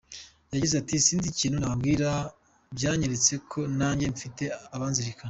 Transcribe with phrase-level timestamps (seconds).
[0.53, 2.09] Yagize ati :”Sinzi ikintu nababwira,
[2.75, 4.43] byanyeretse ko nanjye mfite
[4.75, 5.19] abanzirikana.